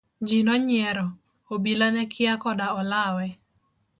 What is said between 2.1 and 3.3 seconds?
kia koda olawe.